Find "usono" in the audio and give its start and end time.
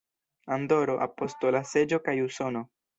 2.29-2.69